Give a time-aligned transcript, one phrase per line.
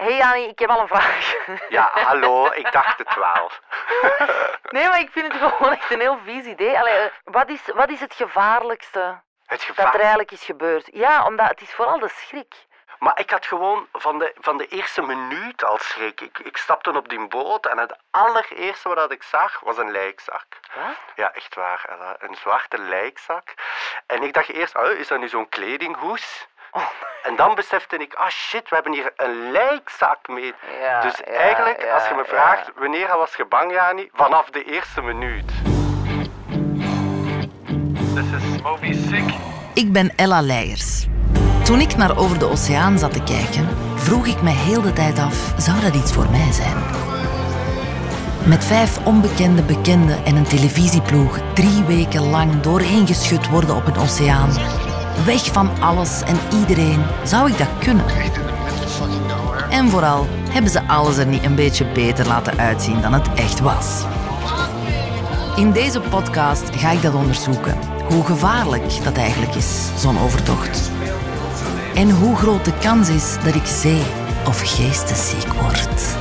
[0.00, 1.34] hey Jani, ik heb al een vraag.
[1.68, 3.50] Ja, hallo, ik dacht het wel.
[4.74, 6.78] nee, maar ik vind het gewoon echt een heel vies idee.
[6.78, 9.94] Allee, eh, wat, is, wat is het gevaarlijkste Het dat gevaar.
[9.94, 10.88] er eigenlijk is gebeurd?
[10.92, 12.54] Ja, omdat het is vooral de schrik.
[12.98, 16.20] Maar ik had gewoon van de, van de eerste minuut al schrik.
[16.20, 20.44] Ik, ik stapte op die boot en het allereerste wat ik zag was een lijkzak.
[20.74, 20.96] Wat?
[21.14, 22.16] Ja, echt waar, Ella.
[22.18, 23.54] Een zwarte lijkzak.
[24.06, 26.48] En ik dacht eerst, oh, is dat nu zo'n kledinghoes?
[26.70, 26.82] Oh.
[27.22, 30.54] En dan besefte ik, ah shit, we hebben hier een lijkzak mee.
[30.82, 32.28] Ja, dus ja, eigenlijk, ja, als je me ja.
[32.28, 34.10] vraagt, wanneer was je bang, Jani?
[34.12, 35.52] Vanaf de eerste minuut.
[38.14, 39.34] This is Moby Sick.
[39.74, 41.06] Ik ben Ella Leijers.
[41.64, 45.18] Toen ik naar Over de Oceaan zat te kijken, vroeg ik me heel de tijd
[45.18, 46.76] af: zou dat iets voor mij zijn?
[48.46, 54.50] Met vijf onbekende bekenden en een televisieploeg drie weken lang doorheengeschud worden op een oceaan.
[55.24, 57.02] Weg van alles en iedereen.
[57.24, 58.04] Zou ik dat kunnen?
[59.70, 63.60] En vooral, hebben ze alles er niet een beetje beter laten uitzien dan het echt
[63.60, 64.04] was?
[65.56, 67.78] In deze podcast ga ik dat onderzoeken.
[68.08, 70.90] Hoe gevaarlijk dat eigenlijk is, zo'n overtocht.
[71.94, 74.12] En hoe groot de kans is dat ik zee-
[74.46, 76.16] of geestesziek word.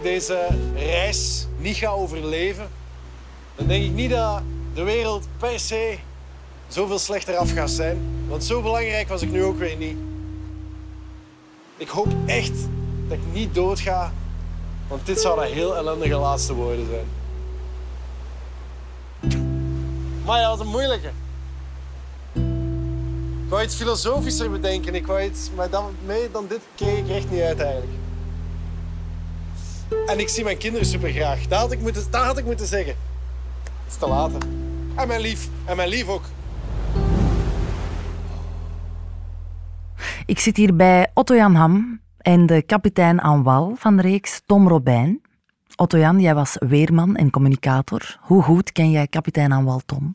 [0.00, 2.68] Ik deze reis niet ga overleven,
[3.56, 4.42] dan denk ik niet dat
[4.74, 5.98] de wereld per se
[6.68, 8.24] zoveel slechter af gaat zijn.
[8.28, 9.96] Want zo belangrijk was ik nu ook weer niet.
[11.76, 12.52] Ik hoop echt
[13.08, 14.12] dat ik niet doodga,
[14.88, 17.06] want dit zou de heel ellendige laatste woorden zijn.
[20.24, 21.10] Maar ja, is een moeilijke.
[23.44, 27.08] Ik wou iets filosofischer bedenken, ik wou iets, maar dan, nee, dan dit kreeg ik
[27.08, 27.99] echt niet uit eigenlijk.
[30.06, 31.46] En ik zie mijn kinderen super graag.
[31.46, 32.94] Dat had ik moeten, dat had ik moeten zeggen.
[33.64, 34.30] Het is te laat.
[34.32, 34.38] hè.
[34.96, 35.48] En mijn lief.
[35.64, 36.24] En mijn lief ook.
[40.26, 44.68] Ik zit hier bij Otto-Jan Ham en de kapitein aan wal van de reeks, Tom
[44.68, 45.20] Robijn.
[45.76, 48.18] Otto-Jan, jij was weerman en communicator.
[48.20, 50.10] Hoe goed ken jij kapitein aan wal, Tom?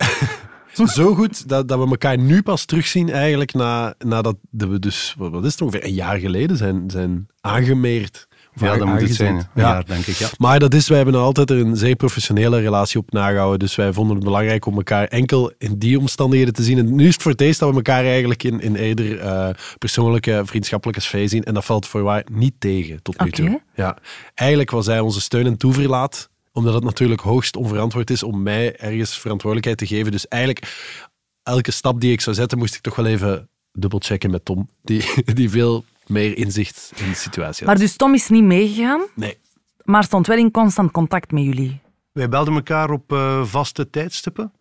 [0.85, 5.31] Zo goed dat, dat we elkaar nu pas terugzien eigenlijk na, nadat we dus, wat
[5.31, 8.27] wat is het ongeveer, een jaar geleden zijn, zijn aangemeerd.
[8.55, 9.47] Ja, dat moet het zijn.
[9.55, 10.29] Jaar, denk ik, ja.
[10.37, 13.59] Maar dat is, wij hebben er altijd een zeer professionele relatie op nagehouden.
[13.59, 16.77] Dus wij vonden het belangrijk om elkaar enkel in die omstandigheden te zien.
[16.77, 19.49] En nu is het voor het eerst dat we elkaar eigenlijk in, in eerder eh,
[19.77, 21.43] persoonlijke, vriendschappelijke sfeer zien.
[21.43, 23.61] En dat valt voor waar niet tegen tot nu toe.
[23.75, 23.97] Ja.
[24.33, 28.75] Eigenlijk was hij onze steun en toeverlaat omdat het natuurlijk hoogst onverantwoord is om mij
[28.75, 30.11] ergens verantwoordelijkheid te geven.
[30.11, 30.75] Dus eigenlijk,
[31.43, 34.69] elke stap die ik zou zetten, moest ik toch wel even dubbelchecken met Tom.
[34.83, 37.75] Die, die veel meer inzicht in de situatie had.
[37.75, 39.37] Maar dus Tom is niet meegegaan, Nee.
[39.83, 41.79] maar stond wel in constant contact met jullie.
[42.11, 44.51] Wij belden elkaar op eh, vaste tijdstippen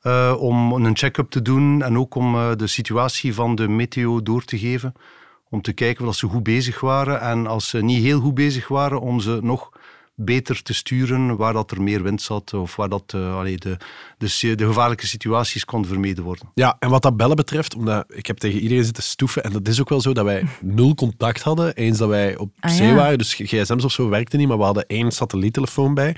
[0.00, 4.22] eh, om een check-up te doen en ook om eh, de situatie van de meteo
[4.22, 4.92] door te geven.
[5.48, 8.68] Om te kijken of ze goed bezig waren en als ze niet heel goed bezig
[8.68, 9.70] waren, om ze nog
[10.14, 13.76] beter te sturen waar dat er meer wind zat of waar dat, eh, allee, de,
[14.18, 16.50] de, de gevaarlijke situaties konden vermeden worden.
[16.54, 19.68] Ja, en wat dat bellen betreft, omdat ik heb tegen iedereen zitten stoeven, en dat
[19.68, 22.88] is ook wel zo dat wij nul contact hadden, eens dat wij op Ah, zee
[22.88, 22.94] ja.
[22.94, 26.16] waren, dus gsm's of zo werkte niet, maar we hadden één satelliettelefoon bij,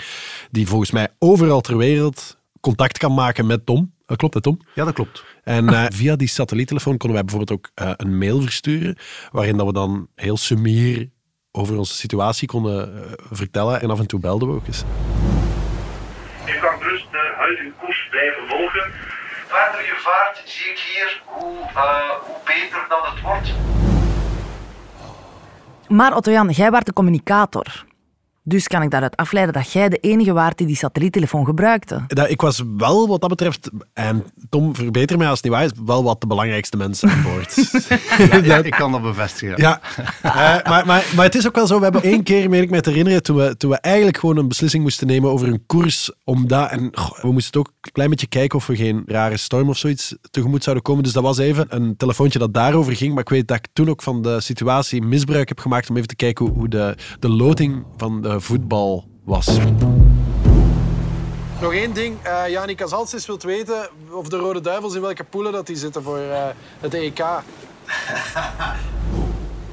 [0.51, 3.93] die volgens mij overal ter wereld contact kan maken met Tom.
[4.07, 4.61] Dat klopt, hè, Tom?
[4.75, 5.25] Ja, dat klopt.
[5.45, 8.97] En eh, via die satelliettelefoon konden wij bijvoorbeeld ook eh, een mail versturen,
[9.31, 11.11] waarin dat we dan heel sumier
[11.53, 14.85] over onze situatie konden eh, vertellen, en af en toe belden we ook eens.
[16.47, 18.93] U kan gerust de huidige koers blijven volgen.
[19.47, 23.53] Verder je vaart zie ik hier hoe, eh, hoe beter dat het wordt.
[25.89, 27.85] Maar Otto-Jan, jij was de communicator.
[28.45, 32.05] Dus kan ik daaruit afleiden dat jij de enige waart die die satelliettelefoon gebruikte.
[32.07, 35.65] Dat, ik was wel, wat dat betreft, en Tom, verbeter mij als het niet waar
[35.65, 37.57] is, wel wat de belangrijkste mensen aan boord.
[38.43, 39.57] Ja, ik kan dat bevestigen.
[39.57, 39.81] Ja,
[40.23, 41.77] Eh, maar, maar, maar het is ook wel zo.
[41.77, 44.37] We hebben één keer, meen ik me te herinneren, toen we, toen we eigenlijk gewoon
[44.37, 46.13] een beslissing moesten nemen over een koers.
[46.25, 49.69] Omdat, en goh, we moesten ook een klein beetje kijken of we geen rare storm
[49.69, 51.03] of zoiets tegemoet zouden komen.
[51.03, 53.13] Dus dat was even een telefoontje dat daarover ging.
[53.13, 56.09] Maar ik weet dat ik toen ook van de situatie misbruik heb gemaakt om even
[56.09, 59.59] te kijken hoe, hoe de, de loting van de voetbal was.
[61.61, 62.17] Nog één ding.
[62.23, 66.03] eh Janik Kazalsis wilt weten of de Rode Duivels in welke poelen dat die zitten
[66.03, 66.47] voor eh,
[66.81, 67.23] het EK.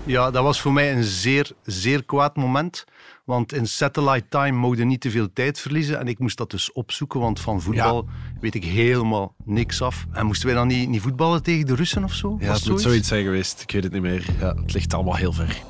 [0.03, 2.85] Ja, dat was voor mij een zeer, zeer kwaad moment.
[3.23, 6.00] Want in satellite time mogen niet te veel tijd verliezen.
[6.00, 8.07] En ik moest dat dus opzoeken, want van voetbal
[8.41, 10.05] weet ik helemaal niks af.
[10.12, 12.38] En moesten wij dan niet, niet voetballen tegen de Russen of zo?
[12.39, 13.62] Ja, Was het moet zoiets zijn geweest.
[13.62, 14.25] Ik weet het niet meer.
[14.39, 15.62] Ja, het ligt allemaal heel ver.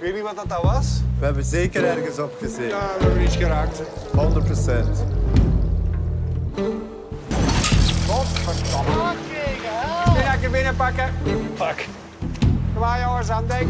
[0.00, 1.00] Ik weet niet wat dat, dat was.
[1.18, 2.66] We hebben zeker ergens op gezeten.
[2.66, 3.82] Ja, we hebben iets geraakt.
[4.14, 5.04] 100 procent.
[8.06, 9.12] Godverdomme.
[10.04, 11.14] Kun je je binnenpakken?
[11.56, 11.84] Pak.
[12.72, 13.68] Kom maar jongens, aan denk.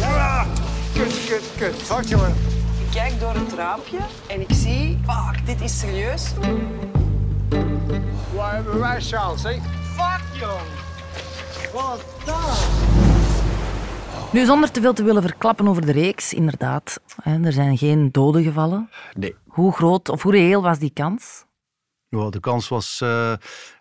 [0.00, 0.46] Ja!
[0.94, 1.74] Kut, kut, kut.
[1.74, 2.34] Fuck jongen.
[2.78, 6.32] Ik kijk door het raampje en ik zie, fuck, dit is serieus.
[8.34, 9.52] Waar hebben wij Charles, hè?
[9.96, 10.68] Fuck jong.
[11.72, 12.87] Wat dan?
[14.32, 17.00] Nu, zonder te veel te willen verklappen over de reeks, inderdaad.
[17.22, 18.90] hè, Er zijn geen doden gevallen.
[19.16, 19.34] Nee.
[19.46, 21.44] Hoe groot of hoe reëel was die kans?
[22.08, 23.32] Ja, de kans was, eh,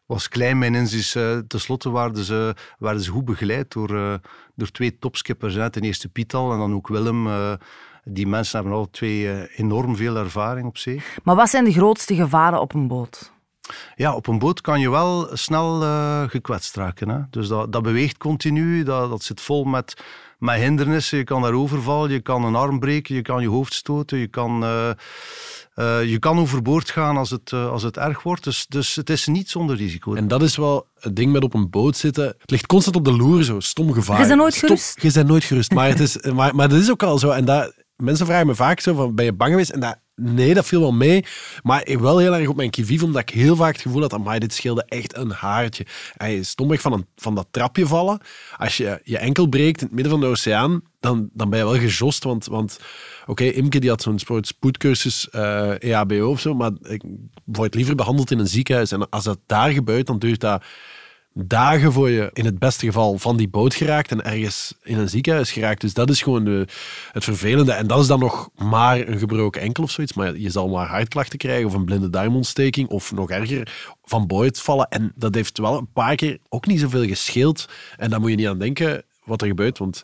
[0.06, 0.58] was klein.
[0.58, 4.14] Mijn inziens, uh, tenslotte waren ze, waren ze goed begeleid door, eh,
[4.56, 5.54] door twee topskippers.
[5.54, 5.70] Hè.
[5.70, 7.28] Ten eerste Pietal en dan ook Willem.
[7.28, 7.54] Eh,
[8.04, 11.02] die mensen hebben alle twee eh, enorm veel ervaring op zee.
[11.24, 13.32] Maar wat zijn de grootste gevaren op een boot?
[13.96, 17.10] Ja, op een boot kan je wel snel eh, gekwetst raken.
[17.10, 17.20] Hè?
[17.30, 20.04] Dus dat, dat beweegt continu, dat, dat zit vol met,
[20.38, 21.18] met hindernissen.
[21.18, 24.28] Je kan daar overvallen, je kan een arm breken, je kan je hoofd stoten, je
[24.28, 24.90] kan, eh,
[25.74, 28.44] eh, je kan overboord gaan als het, eh, als het erg wordt.
[28.44, 30.16] Dus, dus het is niet zonder risico.
[30.16, 32.26] En dat is wel het ding met op een boot zitten.
[32.26, 34.22] Het ligt constant op de loer, zo stom gevaar.
[34.22, 35.02] Je bent nooit Stom- gerust.
[35.02, 35.72] Je bent nooit gerust.
[35.72, 37.30] Maar, het is, maar, maar dat is ook al zo.
[37.30, 39.70] En dat, mensen vragen me vaak zo van, ben je bang geweest?
[39.70, 41.26] En dat, nee, dat viel wel mee.
[41.64, 44.14] Maar ik wel heel erg op mijn kivief, omdat ik heel vaak het gevoel had,
[44.14, 45.86] amai, dit scheelde echt een haartje.
[46.18, 48.20] Je stomweg van, een, van dat trapje vallen.
[48.58, 51.66] Als je je enkel breekt in het midden van de oceaan, dan, dan ben je
[51.66, 52.24] wel gejost.
[52.24, 52.80] Want, want
[53.26, 57.02] oké, Imke die had zo'n spoedcursus eh, EHBO of zo, maar ik
[57.44, 58.92] word liever behandeld in een ziekenhuis.
[58.92, 60.64] En als dat daar gebeurt, dan duurt dat
[61.46, 65.10] dagen voor je in het beste geval van die boot geraakt en ergens in een
[65.10, 65.82] ziekenhuis geraakt.
[65.82, 66.46] Dus dat is gewoon
[67.12, 67.72] het vervelende.
[67.72, 70.14] En dat is dan nog maar een gebroken enkel of zoiets.
[70.14, 73.72] Maar je zal maar hartklachten krijgen of een blinde darmontsteking of nog erger
[74.04, 74.88] van boord vallen.
[74.88, 77.70] En dat heeft wel een paar keer ook niet zoveel gescheeld.
[77.98, 80.04] En daar moet je niet aan denken wat er gebeurt, want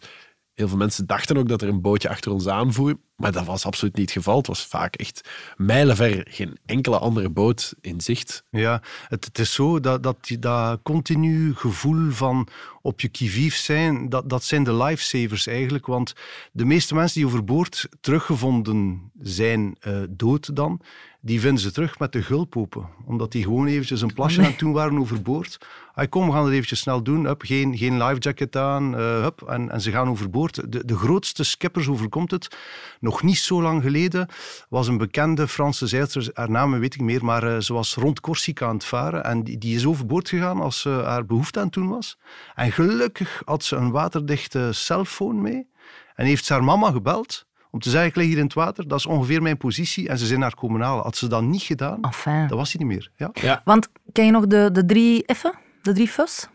[0.53, 2.95] heel veel mensen dachten ook dat er een bootje achter ons aanvoer.
[3.15, 4.37] Maar dat was absoluut niet het geval.
[4.37, 8.43] Het was vaak echt mijlenver geen enkele andere boot in zicht.
[8.49, 12.47] Ja, het, het is zo dat, dat, dat continu gevoel van
[12.81, 15.85] op je kivief zijn, dat, dat zijn de lifesavers eigenlijk.
[15.85, 16.13] Want
[16.51, 20.81] de meeste mensen die overboord teruggevonden zijn, eh, dood dan,
[21.25, 22.89] die vinden ze terug met de gulp open.
[23.05, 25.57] Omdat die gewoon eventjes een plasje aan het doen waren overboord.
[25.93, 27.25] Ah, kom, we gaan het eventjes snel doen.
[27.25, 28.97] Hup, geen, geen lifejacket aan.
[28.97, 30.71] eh, hup, en, en ze gaan overboord.
[30.71, 32.57] De, de grootste skippers overkomt het.
[32.99, 34.27] Nog niet zo lang geleden
[34.69, 38.19] was een bekende Franse zeilster, haar naam weet ik meer, maar eh, ze was rond
[38.19, 39.23] Corsica aan het varen.
[39.23, 42.17] En die, die is overboord gegaan als ze haar behoefte aan het doen was.
[42.55, 45.67] En gelukkig had ze een waterdichte cellfoon mee.
[46.15, 48.87] En heeft ze haar mama gebeld om te zeggen, ik lig hier in het water,
[48.87, 50.09] dat is ongeveer mijn positie.
[50.09, 51.03] En ze zijn haar komen halen.
[51.03, 52.47] Had ze dat niet gedaan, Enfin.
[52.47, 53.31] dan was hij niet meer.
[53.41, 53.61] Ja.
[53.65, 55.53] Want ken je nog de, de drie F'en?
[55.81, 56.47] De drie F's?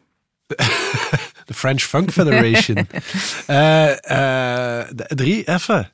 [1.45, 2.77] De French Funk Federation.
[3.47, 5.91] Eh, eh, de drie F'en.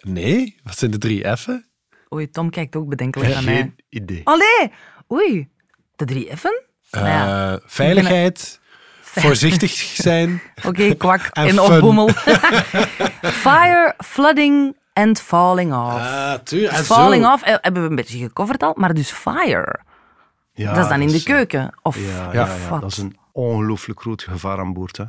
[0.00, 1.66] Nee, wat zijn de drie F'en?
[2.12, 3.54] Oei, Tom kijkt ook bedenkelijk naar mij.
[3.56, 4.20] Geen idee.
[4.24, 4.72] Allee!
[5.12, 5.48] Oei,
[5.96, 6.62] de drie F'en?
[6.90, 8.60] Nou ja, Eh, veiligheid,
[9.26, 10.42] voorzichtig zijn.
[10.66, 11.58] Oké, kwak En fun.
[11.60, 12.08] opboemel.
[13.44, 15.94] Fire, flooding and falling off.
[15.94, 16.76] Ah, tuurlijk.
[16.76, 19.80] Dus falling off eh, hebben we een beetje gecoverd al, maar dus fire.
[20.52, 21.74] Ja, dat is dan in de keuken.
[21.82, 22.80] Of, Ja, ja, ja, wat?
[22.80, 24.96] dat is een ongelooflijk groot gevaar aan boord.
[24.96, 25.04] Hè.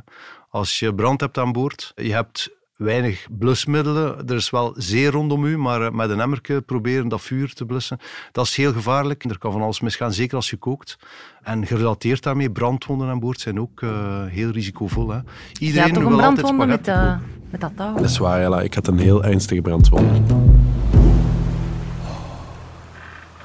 [0.50, 5.44] Als je brand hebt aan boord, je hebt weinig blusmiddelen, er is wel zee rondom
[5.44, 7.98] u, maar eh, met een emmerke proberen dat vuur te blussen,
[8.32, 9.24] dat is heel gevaarlijk.
[9.24, 10.98] Er kan van alles misgaan, zeker als je kookt.
[11.42, 13.90] En gerelateerd daarmee, brandwonden aan boord zijn ook eh,
[14.26, 15.08] heel risicovol.
[15.08, 15.18] Hè.
[15.58, 17.16] Iedereen had toch een altijd brandwonde met, eh,
[17.50, 17.94] met dat touw?
[17.94, 18.60] Dat is waar, Ella.
[18.60, 20.20] Ik had een heel ernstige brandwonde.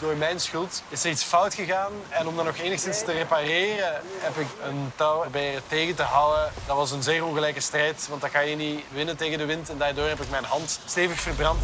[0.01, 1.91] Door mijn schuld is er iets fout gegaan.
[2.09, 6.51] En om dat nog enigszins te repareren, heb ik een touw bij tegen te houden.
[6.67, 9.69] Dat was een zeer ongelijke strijd, want dat ga je niet winnen tegen de wind.
[9.69, 11.59] En daardoor heb ik mijn hand stevig verbrand.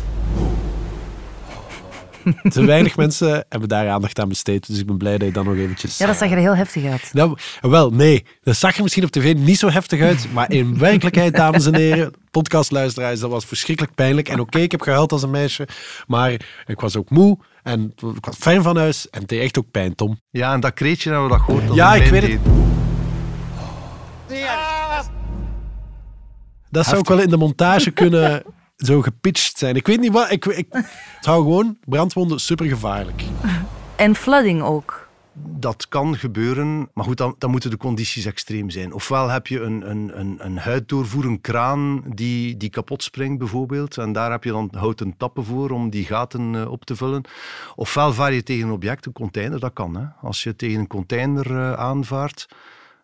[2.54, 4.68] Te weinig mensen hebben daar aandacht aan besteed.
[4.68, 5.98] Dus ik ben blij dat je dan nog eventjes...
[5.98, 7.10] Ja, dat zag er heel heftig uit.
[7.14, 8.26] Nou, wel, nee.
[8.44, 10.34] Dat zag er misschien op tv niet zo heftig uit.
[10.34, 14.30] Maar in werkelijkheid, dames en heren, podcastluisteraars, dat was verschrikkelijk pijnlijk.
[14.30, 15.68] En oké, ik heb gehuild als een meisje.
[16.08, 16.32] Maar
[16.66, 17.38] ik was ook moe.
[17.68, 19.10] En ik was ver van huis.
[19.10, 20.20] En het deed echt ook pijn, Tom.
[20.30, 21.68] Ja, en dat kreetje hebben we dat gehoord.
[21.68, 22.40] Dat Ja, ik weet het.
[26.70, 28.44] Dat zou ook wel in de montage kunnen
[28.88, 29.76] zo gepitcht zijn.
[29.76, 30.32] Ik weet niet wat.
[30.32, 33.24] Ik, ik, het hou gewoon brandwonden super gevaarlijk.
[33.96, 35.07] En flooding ook.
[35.46, 38.94] Dat kan gebeuren, maar goed, dan, dan moeten de condities extreem zijn.
[38.94, 43.98] Ofwel heb je een, een, een, een huiddoorvoer, een kraan die, die kapot springt bijvoorbeeld.
[43.98, 47.24] En daar heb je dan houten tappen voor om die gaten eh, op te vullen.
[47.76, 49.96] Ofwel vaar je tegen een object, een container, dat kan.
[49.96, 50.06] Hè.
[50.22, 52.48] Als je tegen een container eh, aanvaart,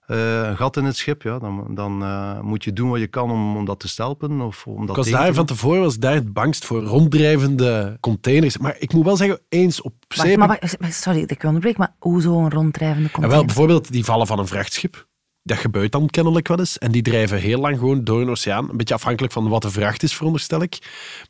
[0.05, 3.07] eh, een gat in het schip, ja, dan, dan eh, moet je doen wat je
[3.07, 4.41] kan om, om dat te stelpen.
[4.41, 8.57] Of om dat Ik was daar van tevoren was daar het bangst voor ronddrijvende containers.
[8.57, 10.37] Maar ik moet wel zeggen, eens op zee...
[10.37, 13.45] maar, wacht, maar sorry dat ik je onderbreek, maar hoezo een ronddrijvende En wel, container?
[13.45, 15.07] bijvoorbeeld die vallen van een vrachtschip.
[15.45, 16.77] Dat gebeurt dan kennelijk wel eens.
[16.77, 18.69] En die drijven heel lang gewoon door een oceaan.
[18.69, 20.77] Een beetje afhankelijk van wat de vracht is, veronderstel ik.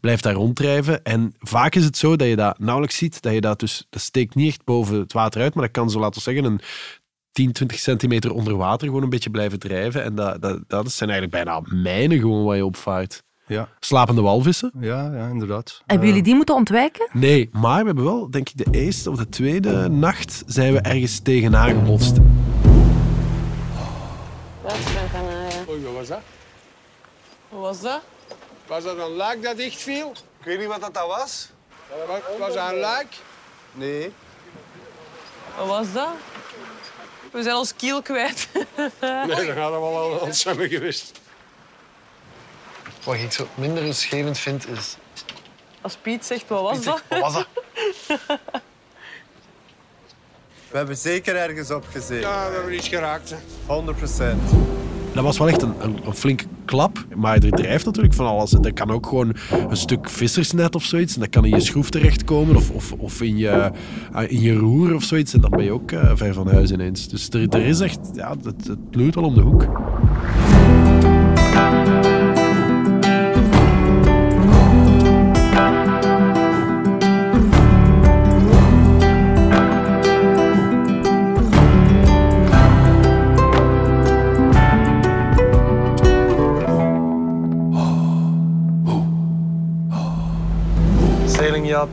[0.01, 1.03] Blijft daar ronddrijven.
[1.03, 3.21] En vaak is het zo dat je dat nauwelijks ziet.
[3.21, 3.87] Dat je dat dus...
[3.89, 6.45] Dat steekt niet echt boven het water uit, maar dat kan zo, laten we zeggen,
[6.45, 6.61] een
[7.33, 10.03] 10, 20 centimeter onder water gewoon een beetje blijven drijven.
[10.03, 13.23] En dat, dat, dat zijn eigenlijk bijna mijnen gewoon waar je opvaart.
[13.47, 14.71] Ja, Slapende walvissen?
[14.79, 15.81] ja, ja inderdaad.
[15.85, 17.07] Hebben Eh, jullie die moeten ontwijken?
[17.13, 20.79] Nee, maar we hebben wel, denk ik, de eerste of de tweede nacht zijn we
[20.79, 22.17] ergens tegenaan gebotst.
[25.69, 26.19] Oei, wat was dat?
[27.49, 28.01] Wat was dat?
[28.67, 30.11] Was dat een luik dat dichtviel?
[30.39, 31.49] Ik weet niet wat dat was.
[32.07, 33.07] Was, was dat een luik?
[33.73, 34.11] Nee.
[35.57, 36.09] Wat was dat?
[37.33, 38.47] We zijn ons kiel kwijt.
[39.01, 41.11] Nee, dan gaat het wel al ons hebben geweest.
[43.03, 44.95] Wat ik zo minder rustgevend vind is...
[45.81, 47.01] Als Piet zegt, wat was dat?
[47.09, 47.47] Wat was dat?
[50.69, 52.29] We hebben zeker ergens op gezeten.
[52.29, 53.29] Ja, we hebben iets geraakt.
[53.29, 53.35] hè.
[53.65, 54.41] 100 procent.
[55.13, 57.05] Dat was wel echt een, een, een flinke klap.
[57.15, 58.53] Maar er drijft natuurlijk van alles.
[58.53, 59.35] Er kan ook gewoon
[59.69, 61.13] een stuk vissersnet of zoiets.
[61.13, 62.55] En dat kan in je schroef terechtkomen.
[62.55, 63.71] Of, of, of in, je,
[64.11, 65.33] ah, in je roer of zoiets.
[65.33, 67.07] En dan ben je ook eh, ver van huis ineens.
[67.07, 67.99] Dus er, er is echt...
[68.13, 69.67] Ja, het, het wel om de hoek.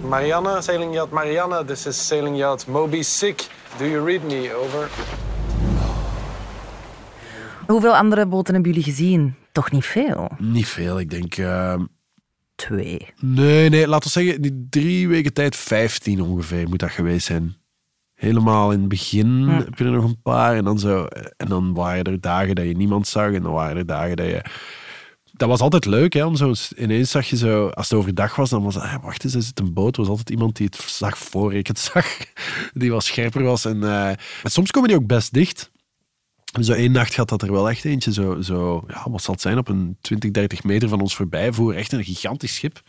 [0.09, 1.65] Marianne, sailing yacht Marianne.
[1.65, 3.49] This is sailing yacht Moby Sick.
[3.79, 4.55] Do you read me?
[4.55, 4.89] Over.
[7.67, 9.35] Hoeveel andere boten hebben jullie gezien?
[9.53, 10.31] Toch niet veel?
[10.39, 11.37] Niet veel, ik denk...
[11.37, 11.75] eh,
[12.55, 13.07] Twee.
[13.21, 17.55] nee, nee, laten we zeggen, die drie weken tijd, 15 ongeveer moet dat geweest zijn.
[18.15, 20.57] Helemaal in het begin heb je er nog een paar.
[20.57, 21.05] En dan, zo,
[21.37, 23.33] en dan waren er dagen dat je niemand zag.
[23.33, 24.43] En dan waren er dagen dat je...
[25.41, 26.55] Dat was altijd leuk, hè, om zo...
[26.77, 27.69] Ineens zag je zo...
[27.69, 28.85] Als het overdag was, dan was het...
[28.85, 29.95] ah, wacht eens, er zit een boot.
[29.95, 32.19] Er was altijd iemand die het zag voor ik het zag.
[32.73, 33.65] Die wat scherper was.
[33.65, 35.71] En, eh, soms komen die ook best dicht.
[36.45, 39.35] Hebben zo één nacht gehad dat er wel echt eentje zo, zo ja, wat zal
[39.35, 41.75] het zijn, op een 20, 30 meter van ons voorbij voer.
[41.75, 42.83] Echt een gigantisch schip.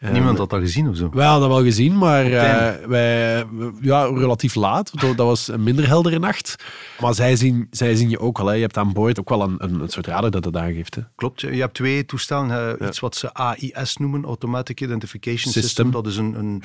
[0.00, 1.10] Eh, Niemand had dat gezien of zo?
[1.12, 3.44] wij hadden dat wel gezien, maar eh, wij,
[3.80, 5.00] ja, relatief laat.
[5.00, 6.56] Dat dat was een minder heldere nacht.
[7.00, 8.46] Maar zij zien, zij zien je ook wel.
[8.46, 8.54] Hè.
[8.54, 10.94] Je hebt aan boord ook wel een, een, een soort radar dat het aangeeft.
[10.94, 11.02] Hè.
[11.14, 12.86] Klopt, je hebt twee toestellen.
[12.86, 15.62] Iets wat ze AIS noemen, Automatic Identification System.
[15.62, 15.90] System.
[15.90, 16.62] Dat is een, een,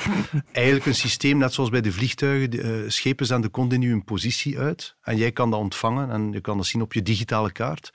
[0.51, 2.51] eigenlijk een systeem, net zoals bij de vliegtuigen.
[2.51, 4.95] De, eh, schepen zenden continu een positie uit.
[5.01, 7.91] En jij kan dat ontvangen en je kan dat zien op je digitale kaart.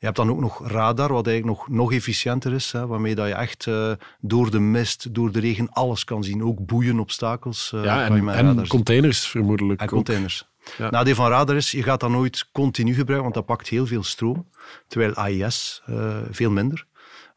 [0.00, 2.72] Je hebt dan ook nog radar, wat eigenlijk nog, nog efficiënter is.
[2.72, 6.44] Hè, waarmee dat je echt eh, door de mist, door de regen, alles kan zien.
[6.44, 7.72] Ook boeien, obstakels.
[7.74, 9.92] eh, ja, kan je en, met containers vermoedelijk En ook.
[9.92, 10.48] containers.
[10.78, 10.90] Ja.
[10.90, 14.02] Nadeel van radar is, je gaat dat nooit continu gebruiken, want dat pakt heel veel
[14.02, 14.48] stroom.
[14.86, 16.86] Terwijl AIS eh, veel minder.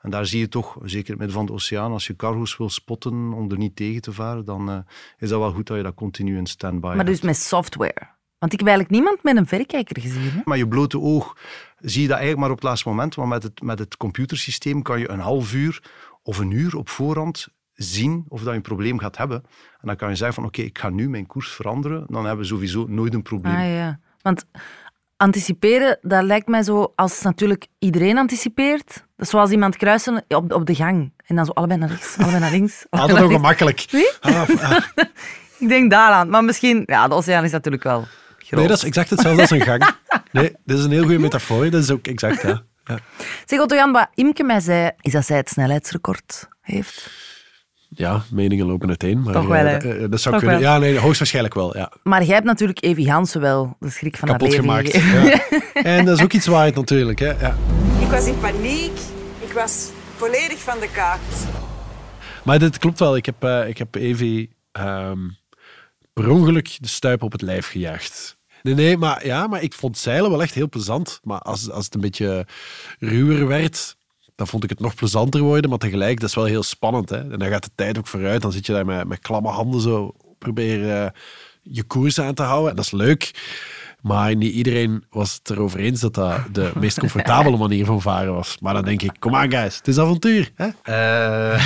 [0.01, 2.57] En daar zie je toch, zeker in het midden van de oceaan, als je cargo's
[2.57, 4.77] wil spotten om er niet tegen te varen, dan eh,
[5.17, 7.07] is dat wel goed dat je dat continu in standby Maar hebt.
[7.07, 8.19] dus met software.
[8.41, 10.31] Want ik heb eigenlijk niemand met een verrekijker gezien.
[10.31, 10.41] Hè?
[10.43, 11.37] Maar je blote oog
[11.79, 13.17] zie je dat eigenlijk maar op het laatste moment.
[13.17, 15.83] Maar met het, met het computersysteem kan je een half uur
[16.23, 19.43] of een uur op voorhand zien of dat je een probleem gaat hebben.
[19.71, 22.05] En dan kan je zeggen van oké, ik ga nu mijn koers veranderen.
[22.07, 23.55] Dan hebben we sowieso nooit een probleem.
[23.55, 23.99] Ah ja.
[24.21, 24.45] Want
[25.17, 29.05] anticiperen, dat lijkt mij zo als natuurlijk iedereen anticipeert.
[29.17, 31.13] Zoals iemand kruisen op, op de gang.
[31.25, 32.85] En dan zo allebei naar rechts, allebei naar links.
[32.89, 33.35] Altijd nog links.
[33.35, 33.85] gemakkelijk.
[34.19, 34.77] Ah, ah.
[35.59, 36.29] Ik denk daaraan.
[36.29, 38.07] Maar misschien, ja, de oceaan is natuurlijk wel
[38.51, 38.59] groot.
[38.59, 39.89] Nee, dat is exact hetzelfde als een gang.
[40.31, 41.69] Nee, dit is een heel goede metafoor.
[41.69, 42.63] Dat is ook exact, ja.
[42.83, 42.99] ja.
[43.45, 47.09] Zeg, Otto-Jan, wat Imke mij zei, is dat zij het snelheidsrecord heeft.
[47.89, 49.21] Ja, meningen lopen uiteen.
[49.21, 49.77] Maar Toch wel, eh, hè?
[50.03, 50.61] eh, dat zou Toch kunnen.
[50.61, 50.71] wel.
[50.71, 51.77] Ja, nee, hoogstwaarschijnlijk wel.
[51.77, 51.91] Ja.
[52.03, 54.93] Maar jij hebt natuurlijk Evie Hansen wel de schrik van Kapot haar leven gemaakt.
[54.93, 55.59] Ja.
[55.83, 57.19] En dat is ook iets waard natuurlijk.
[57.19, 57.29] Hè.
[57.29, 57.55] Ja.
[57.99, 58.99] Ik was in paniek.
[59.39, 61.21] Ik was volledig van de kaart.
[62.43, 63.15] Maar dit klopt wel.
[63.15, 65.19] Ik heb, eh, ik heb Evie ehm,
[66.13, 68.37] per ongeluk de stuip op het lijf gejaagd.
[68.61, 71.19] Nee, nee, maar, ja, maar ik vond zeilen wel echt heel plezant.
[71.23, 72.45] Maar als, als het een beetje
[72.99, 73.95] ruwer werd,
[74.35, 75.69] dan vond ik het nog plezanter worden.
[75.69, 77.09] Maar tegelijk, dat is wel heel spannend.
[77.09, 77.31] Hè?
[77.31, 78.41] En dan gaat de tijd ook vooruit.
[78.41, 81.11] Dan zit je daar met, met klamme handen zo proberen eh,
[81.61, 82.69] je koers aan te houden.
[82.69, 83.31] En dat is leuk.
[84.01, 88.33] Maar niet iedereen was het erover eens dat dat de meest comfortabele manier van varen
[88.33, 88.57] was.
[88.59, 90.51] Maar dan denk ik, kom aan guys, het is avontuur.
[90.55, 90.67] Hè?
[90.81, 91.65] Eh,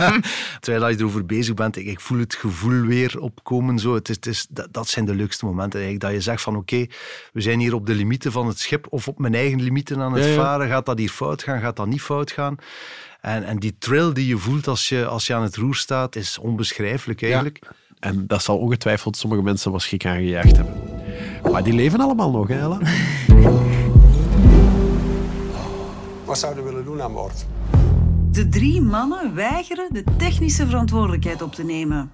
[0.60, 3.78] terwijl je erover bezig bent, ik, ik voel het gevoel weer opkomen.
[3.78, 3.94] Zo.
[3.94, 5.80] Het is, het is, dat, dat zijn de leukste momenten.
[5.80, 6.86] Eigenlijk, dat je zegt van oké,
[7.32, 10.12] we zijn hier op de limieten van het schip of op mijn eigen limieten aan
[10.12, 10.36] het Ja, ja.
[10.36, 10.68] varen.
[10.68, 11.60] Gaat dat hier fout gaan?
[11.60, 12.56] Gaat dat niet fout gaan?
[13.20, 16.16] En, en die thrill die je voelt als je, als je aan het roer staat,
[16.16, 17.58] is onbeschrijfelijk eigenlijk.
[18.00, 20.74] En dat zal ongetwijfeld sommige mensen wel schrik aangejaagd hebben.
[21.52, 22.78] Maar die leven allemaal nog, hè, Ella?
[26.24, 27.46] Wat zouden we willen doen aan boord?
[28.30, 32.12] De drie mannen weigeren de technische verantwoordelijkheid op te nemen.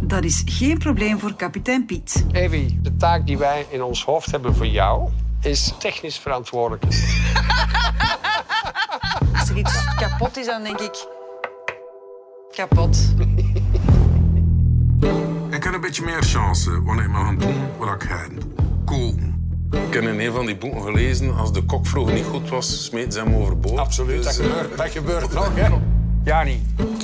[0.00, 2.26] Dat is geen probleem voor kapitein Piet.
[2.32, 5.08] Evie, de taak die wij in ons hoofd hebben voor jou
[5.40, 6.84] is technisch verantwoordelijk.
[9.38, 11.06] Als er iets kapot is, dan denk ik...
[12.50, 13.14] Kapot.
[15.50, 18.10] Ik heb een beetje meer chance wanneer ik gaan doen wat ik.
[18.92, 19.14] Cool.
[19.70, 22.84] Ik heb in een van die boeken gelezen, als de kok vroeger niet goed was,
[22.84, 23.78] smeet ze hem overboord.
[23.78, 25.68] Absoluut, dat Dus, eh, gebeurt, dat gebeurt nog, hè?
[26.24, 26.62] Jani,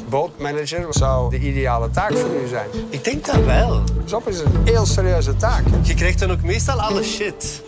[0.08, 2.68] bootmanager zou de ideale taak voor u zijn.
[2.88, 3.82] Ik denk dat wel.
[4.04, 5.62] Zop is een heel serieuze taak.
[5.82, 7.62] Je krijgt dan ook meestal alle shit.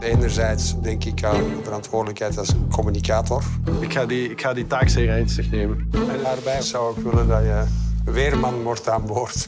[0.00, 3.42] Enerzijds denk ik aan de verantwoordelijkheid als communicator.
[3.80, 5.88] Ik ga die, ik ga die taak zeer ernstig nemen.
[5.92, 7.64] En daarbij zou ik willen dat je
[8.04, 9.46] weerman wordt aan boord.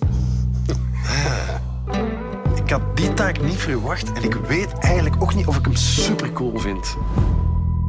[2.65, 5.75] Ik had die taak niet verwacht en ik weet eigenlijk ook niet of ik hem
[5.75, 6.97] super cool vind.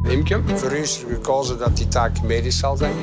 [0.04, 2.94] Imke, voor u is er gekozen dat die taak medisch zal zijn.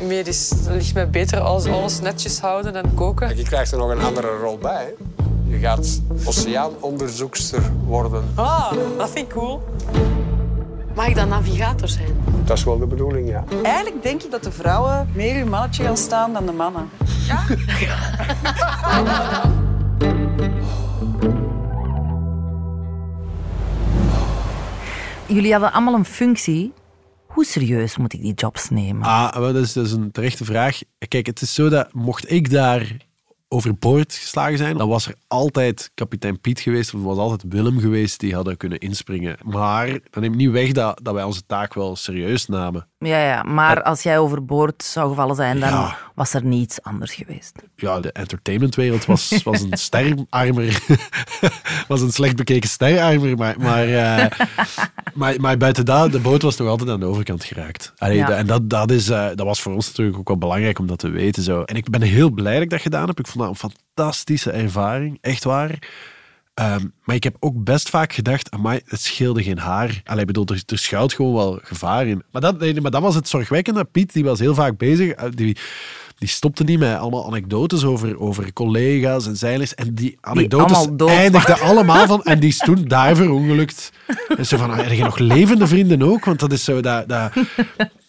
[0.00, 3.36] Medisch ligt mij beter als alles netjes houden en koken.
[3.36, 4.84] Je krijgt er nog een andere rol bij.
[4.84, 4.90] hè.
[5.46, 8.24] Je gaat oceaanonderzoekster worden.
[8.34, 9.62] Ah, dat vind ik cool.
[10.94, 12.16] Mag ik dan navigator zijn?
[12.44, 13.44] Dat is wel de bedoeling, ja.
[13.62, 16.88] Eigenlijk denk ik dat de vrouwen meer hun mannetje gaan staan dan de mannen.
[25.28, 26.72] Jullie hadden allemaal een functie.
[27.26, 29.02] Hoe serieus moet ik die jobs nemen?
[29.02, 30.78] Ah, dat is, dat is een terechte vraag.
[31.08, 32.96] Kijk, het is zo dat mocht ik daar
[33.48, 38.20] overboord geslagen zijn, dan was er altijd kapitein Piet geweest of was altijd Willem geweest
[38.20, 39.36] die hadden kunnen inspringen.
[39.44, 42.88] Maar dat neemt niet weg dat, dat wij onze taak wel serieus namen.
[43.06, 45.96] Ja, ja, maar als jij overboord zou gevallen zijn, dan Ja.
[46.14, 47.52] was er niets anders geweest.
[47.76, 50.82] Ja, de entertainmentwereld was, was een sterarmer.
[51.88, 54.26] was een slecht bekeken sterarmer, maar, maar, eh,
[55.14, 57.92] maar, maar buiten dat, de boot was toch altijd aan de overkant geraakt.
[57.96, 58.26] Allee, Ja.
[58.26, 60.86] de- en dat, dat, is, eh, dat was voor ons natuurlijk ook wel belangrijk om
[60.86, 61.42] dat te weten.
[61.42, 61.62] Zo.
[61.62, 63.18] En ik ben heel blij dat ik dat gedaan heb.
[63.18, 65.78] Ik vond dat een fantastische ervaring, echt waar.
[66.56, 70.00] Ehm, maar ik heb ook best vaak gedacht, amai, het scheelde geen haar.
[70.04, 72.22] Allee, bedoel, er, er schuilt gewoon wel gevaar in.
[72.32, 73.84] Maar dat, nee, maar dat was het zorgwekkende.
[73.84, 75.10] Piet, die was heel vaak bezig.
[75.10, 75.56] eh, Die,
[76.18, 79.74] die stopte niet met allemaal anekdotes over, over collega's en zeilers.
[79.74, 82.22] En die anekdotes allemaal dood eindigden allemaal van...
[82.24, 83.92] En die is toen daar verongelukt.
[84.36, 86.24] En zo van, ah, heb je nog levende vrienden ook?
[86.24, 86.80] Want dat is zo...
[86.80, 87.32] Dat, dat,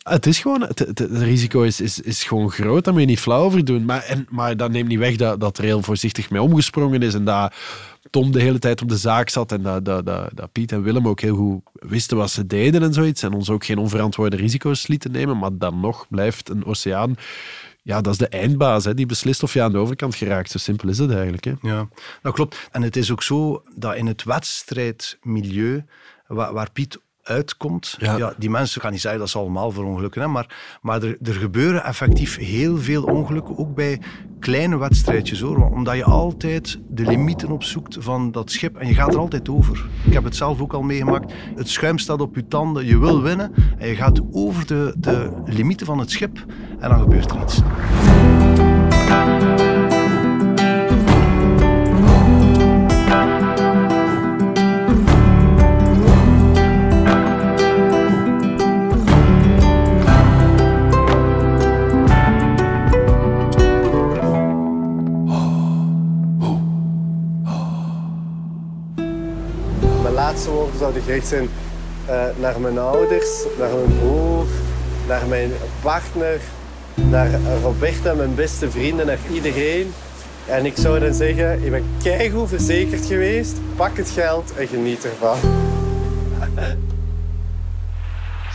[0.03, 0.61] het is gewoon...
[0.61, 2.83] Het, het, het risico is, is, is gewoon groot.
[2.83, 3.85] Daar moet je niet flauw over doen.
[3.85, 7.13] Maar, en, maar dat neemt niet weg dat, dat er heel voorzichtig mee omgesprongen is.
[7.13, 7.53] En dat
[8.09, 9.51] Tom de hele tijd op de zaak zat.
[9.51, 12.83] En dat, dat, dat, dat Piet en Willem ook heel goed wisten wat ze deden
[12.83, 13.23] en zoiets.
[13.23, 15.37] En ons ook geen onverantwoorde risico's lieten nemen.
[15.37, 17.15] Maar dan nog blijft een oceaan...
[17.81, 18.85] Ja, dat is de eindbaas.
[18.85, 18.93] Hè.
[18.93, 20.51] Die beslist of je aan de overkant geraakt.
[20.51, 21.43] Zo simpel is het eigenlijk.
[21.43, 21.53] Hè.
[21.61, 21.87] Ja,
[22.21, 22.69] dat klopt.
[22.71, 25.85] En het is ook zo dat in het wedstrijdmilieu,
[26.27, 28.33] waar, waar Piet uitkomt, ja.
[28.37, 31.33] die mensen, ik ga niet zeggen dat ze allemaal verongelukken, hè, maar, maar er, er
[31.33, 34.01] gebeuren effectief heel veel ongelukken, ook bij
[34.39, 39.13] kleine wedstrijdjes hoor, omdat je altijd de limieten opzoekt van dat schip en je gaat
[39.13, 39.85] er altijd over.
[40.05, 41.33] Ik heb het zelf ook al meegemaakt.
[41.55, 45.41] Het schuim staat op je tanden, je wil winnen en je gaat over de, de
[45.45, 46.45] limieten van het schip
[46.79, 47.61] en dan gebeurt er iets.
[70.37, 71.49] Laatste woorden zouden gericht zijn
[72.05, 74.45] eh, naar mijn ouders, naar mijn broer,
[75.07, 76.39] naar mijn partner,
[76.93, 77.29] naar
[77.61, 79.93] Roberta, mijn beste vrienden, naar iedereen.
[80.45, 85.05] En ik zou dan zeggen, je bent keigoed verzekerd geweest, pak het geld en geniet
[85.05, 85.37] ervan.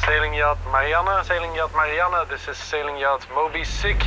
[0.05, 4.05] Sailing Yacht Marianne, Sailing Yacht Marianne, this is Sailing Yacht Moby Sick.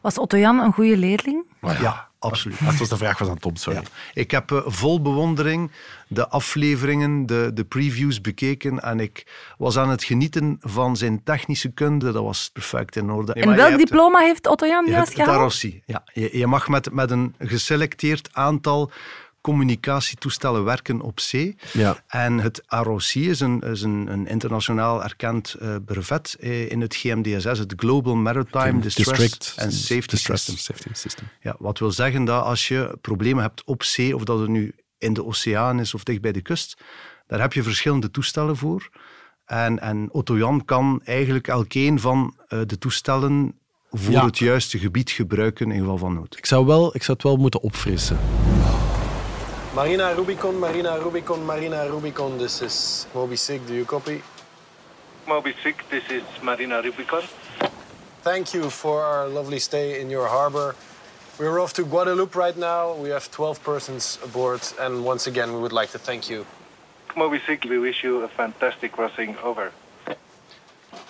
[0.00, 1.44] Was Otto Jan een goede leerling?
[1.80, 2.08] Ja.
[2.18, 2.64] Absoluut.
[2.64, 3.82] Dat was de vraag aan Tom, sorry.
[4.14, 5.70] Ik heb eh, vol bewondering
[6.08, 9.26] de afleveringen, de, de previews bekeken en ik
[9.58, 12.12] was aan het genieten van zijn technische kunde.
[12.12, 13.32] Dat was perfect in orde.
[13.32, 15.60] En welk diploma heeft Otto Jan juist gehaald?
[15.60, 18.90] Ja, je, je mag met, met een geselecteerd aantal
[19.46, 21.56] communicatietoestellen werken op zee.
[21.72, 22.02] Ja.
[22.06, 26.94] En het ROC is een, is een, een internationaal erkend eh, brevet eh, in het
[26.96, 30.76] GMDSS, het Global Maritime Distress District and Safety Distress System.
[30.76, 31.26] Safety System.
[31.40, 34.74] Ja, wat wil zeggen dat als je problemen hebt op zee, of dat het nu
[34.98, 36.76] in de oceaan is of dicht bij de kust,
[37.26, 38.88] daar heb je verschillende toestellen voor.
[39.44, 43.54] En, en Otto Jan kan eigenlijk elkeen van eh, de toestellen
[43.90, 44.24] voor Ja.
[44.24, 46.36] het juiste gebied gebruiken in geval van nood.
[46.36, 48.18] Ik zou, wel, ik zou het wel moeten opfrissen.
[49.76, 52.38] Marina Rubicon, Marina Rubicon, Marina Rubicon.
[52.38, 53.60] This is Moby Sick.
[53.66, 54.22] Do you copy?
[55.28, 57.22] Moby Sick, this is Marina Rubicon.
[58.22, 60.74] Thank you for our lovely stay in your harbor.
[61.38, 62.94] We're off to Guadeloupe right now.
[62.94, 64.62] We have 12 persons aboard.
[64.80, 66.46] And once again, we would like to thank you.
[67.14, 69.36] Moby Sick, we wish you a fantastic crossing.
[69.44, 69.72] Over.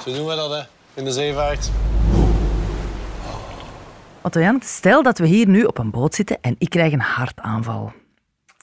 [0.02, 0.62] Zo doen we dat, hè.
[0.94, 1.70] In de zeevaart.
[4.22, 7.00] Otto Jan, stel dat we hier nu op een boot zitten en ik krijg een
[7.00, 7.92] hartaanval.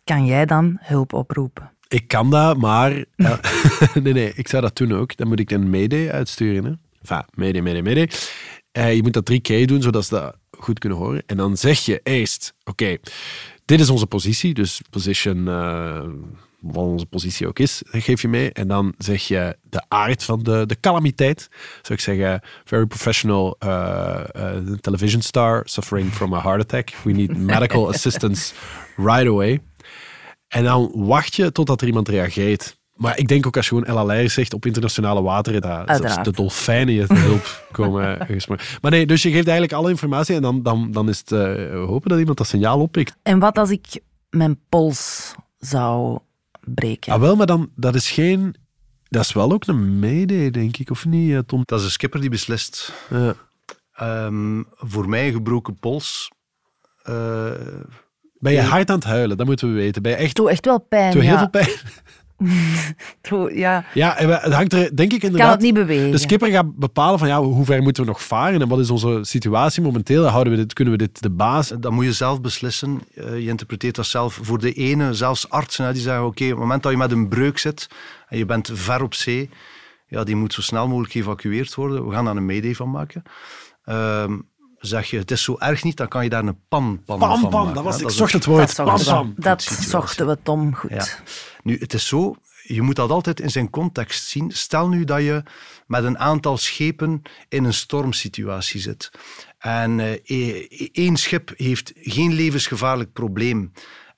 [0.03, 1.71] Kan jij dan hulp oproepen?
[1.87, 3.05] Ik kan dat, maar...
[3.15, 3.39] ja,
[4.03, 5.17] nee, nee, ik zou dat doen ook.
[5.17, 6.63] Dan moet ik een mayday uitsturen.
[6.63, 6.71] Hè.
[7.01, 8.09] Enfin, mayday, mayday.
[8.71, 11.23] Eh, je moet dat drie keer doen, zodat ze dat goed kunnen horen.
[11.25, 12.97] En dan zeg je eerst, oké,
[13.65, 14.53] dit is onze positie.
[14.53, 16.03] Dus position, eh,
[16.59, 18.51] wat onze positie ook is, geef je mee.
[18.51, 21.47] En dan zeg je de aard van de, de calamiteit.
[21.81, 26.89] Zou ik zeggen, very professional uh, uh, television star suffering from a heart attack.
[27.03, 28.53] We need medical assistance
[28.95, 29.61] right away.
[30.53, 32.77] En dan wacht je totdat er iemand reageert.
[32.93, 36.93] Maar ik denk ook als je gewoon LLR zegt op internationale wateren, dat de dolfijnen
[36.93, 38.27] je te hulp komen.
[38.81, 41.73] Maar nee, dus je geeft eigenlijk alle informatie en dan, dan, dan is het eh,
[41.85, 43.15] hopen dat iemand dat signaal oppikt.
[43.23, 43.85] En wat als ik
[44.29, 46.19] mijn pols zou
[46.63, 47.13] breken?
[47.13, 48.55] Ah, wel, maar dan, dat is geen...
[49.09, 51.61] Dat is wel ook een mayday, denk ik, of niet, eh, Tom?
[51.65, 52.93] Dat is een skipper die beslist.
[53.09, 53.35] Ja.
[53.93, 56.31] Ehm, voor mij een gebroken pols.
[57.03, 57.51] eh,
[58.43, 59.37] Ben je hard aan het huilen?
[59.37, 60.01] Dat moeten we weten.
[60.01, 60.35] Ben je echt...
[60.35, 61.37] Doe echt wel pijn, Doe heel ja.
[61.37, 61.69] veel pijn.
[63.29, 63.85] Doe- ja.
[63.93, 65.53] Ja, het hangt er denk ik kan inderdaad...
[65.53, 66.11] het niet bewegen.
[66.11, 68.89] De skipper gaat bepalen van ja, hoe ver moeten we nog varen en wat is
[68.89, 70.25] onze situatie momenteel.
[70.25, 71.73] Houden we dit, kunnen we dit de baas...
[71.79, 73.01] Dat moet je zelf beslissen.
[73.15, 74.39] Eh, je interpreteert dat zelf.
[74.41, 77.27] Voor de ene, zelfs artsen, die zeggen oké, op het moment dat je met een
[77.27, 77.87] breuk zit
[78.27, 79.49] en je bent ver op zee,
[80.07, 82.07] ja, die moet zo snel mogelijk geëvacueerd worden.
[82.07, 83.23] We gaan daar een mayday van maken.
[83.85, 84.37] Ehm,
[84.85, 87.39] zeg je, het is zo erg niet, dan kan je daar een pan, pan, Pan,
[87.39, 87.75] van pan, maken.
[87.75, 88.75] dat was- ik zocht het woord.
[88.75, 89.43] Dat Pan, zochten we, pan.
[89.43, 90.89] dat zochten we Tom goed.
[90.91, 91.05] Ja.
[91.63, 94.51] Nu, het is zo, je moet dat altijd in zijn context zien.
[94.51, 95.43] Stel nu dat je
[95.87, 99.11] met een aantal schepen in een stormsituatie zit.
[99.59, 103.71] En eh, e- e- één schip heeft geen levensgevaarlijk probleem.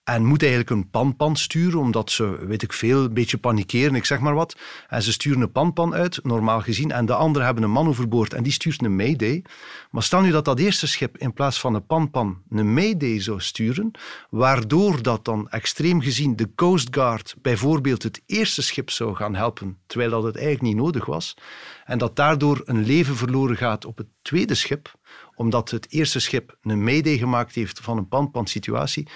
[0.06, 4.06] En moet eigenlijk een panpan sturen, omdat ze, weet ik veel, een beetje panikeren, ik
[4.06, 4.58] zeg maar wat.
[4.88, 6.92] En ze sturen een panpan uit, normaal gezien.
[6.92, 9.44] En de anderen hebben een man overboord en die stuurt een mayday.
[9.92, 13.42] Maar stel nu dat dat eerste schip in plaats van een panpan een mayday zou
[13.42, 13.92] sturen,
[14.30, 19.78] waardoor dat dan extreem gezien de Coast Guard bijvoorbeeld het eerste schip zou gaan helpen,
[19.88, 21.38] terwijl dat het eigenlijk niet nodig was.
[21.86, 24.94] En dat daardoor een leven verloren gaat op het tweede schip,
[25.36, 29.08] omdat het eerste schip een mayday gemaakt heeft van een panpan situatie,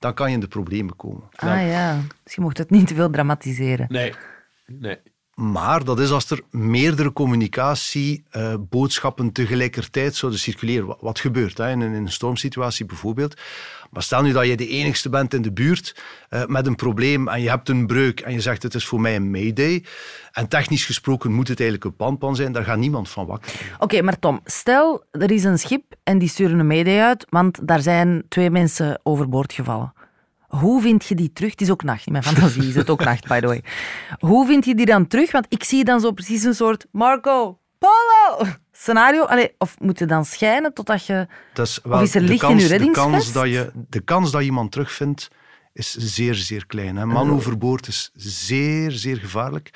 [0.00, 1.28] dan kan je in de problemen komen.
[1.36, 3.86] Ah ja, dus je mocht het niet te veel dramatiseren.
[3.88, 4.14] Nee.
[4.66, 4.98] Nee.
[5.40, 10.96] Maar dat is als er meerdere communicatieboodschappen tegelijkertijd zouden circuleren.
[11.00, 11.70] Wat, gebeurt hè?
[11.70, 13.40] In, een, in een stormsituatie bijvoorbeeld.
[13.90, 15.96] Maar stel nu dat je de enigste bent in de buurt
[16.28, 19.00] eh, met een probleem en je hebt een breuk en je zegt het is voor
[19.00, 19.84] mij een mayday.
[20.32, 22.52] En technisch gesproken moet het eigenlijk een panpan zijn.
[22.52, 23.52] Daar gaat niemand van wakker.
[23.78, 27.68] Oké, maar Tom, stel er is een schip en die sturen een mayday uit, want
[27.68, 29.92] daar zijn twee mensen overboord gevallen.
[30.50, 31.50] Hoe vind je die terug?
[31.50, 32.06] Het is ook nacht.
[32.06, 33.62] In mijn fantasie is het ook nacht, by the way.
[34.18, 35.32] Hoe vind je die dan terug?
[35.32, 39.22] Want ik zie dan zo precies een soort Marco, Polo scenario.
[39.24, 41.26] Allee, of moet je dan schijnen totdat je...
[41.54, 43.10] Dat is of is er de licht kans, in je de reddingsvest?
[43.10, 45.28] kans, dat je, de kans dat je iemand terugvindt
[45.72, 46.96] is zeer, zeer klein.
[46.96, 47.06] Hè.
[47.06, 49.70] Man overboord is zeer, zeer gevaarlijk.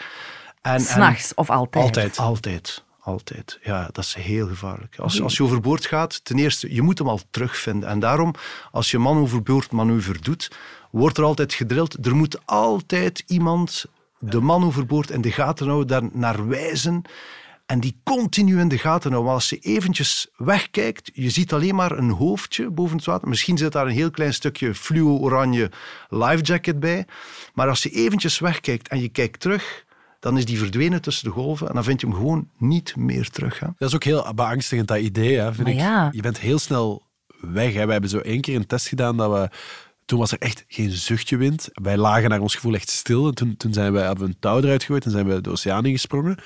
[0.63, 1.85] En- S'nachts of altijd?
[1.85, 2.19] Altijd.
[2.19, 2.84] Altijd.
[3.05, 3.59] Altijd.
[3.63, 4.99] Ja, dat is heel gevaarlijk.
[4.99, 7.89] Als, als je overboord gaat, ten eerste, je moet hem al terugvinden.
[7.89, 8.35] En daarom,
[8.71, 10.51] als je man overboord manoeuvre doet,
[10.91, 12.07] wordt er altijd gedrild.
[12.07, 13.85] Er moet altijd iemand
[14.19, 17.03] de man overboord in de gaten houden, daar naar wijzen.
[17.67, 19.25] En die continu in de gaten houden.
[19.25, 23.29] Maar als je eventjes wegkijkt, je ziet alleen maar een hoofdje boven het water.
[23.29, 25.71] Misschien zit daar een heel klein stukje fluo-oranje
[26.09, 27.07] lifejacket bij.
[27.55, 29.85] Maar als je eventjes wegkijkt en je kijkt terug,
[30.25, 33.31] dan is die verdwenen tussen de golven en dan vind je hem gewoon niet meer
[33.31, 33.59] terug.
[33.61, 33.67] Hè.
[33.77, 35.37] Dat is ook heel beangstigend, dat idee.
[35.39, 35.81] Hè, vind Maar ik.
[35.81, 36.09] ja.
[36.13, 37.07] Je bent heel snel
[37.41, 37.73] weg.
[37.75, 37.87] Hè.
[37.87, 39.49] We hebben zo één keer een test gedaan dat we...
[40.05, 41.69] Toen was er echt geen zuchtje wind.
[41.73, 43.27] Wij lagen naar ons gevoel echt stil.
[43.27, 45.51] En toen, toen zijn we, hadden we een touw eruit gegooid en zijn we de
[45.51, 46.37] oceaan ingesprongen.